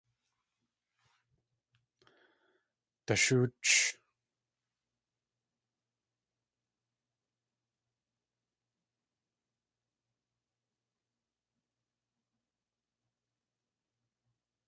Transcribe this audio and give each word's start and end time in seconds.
Dashóoch. 3.07 3.73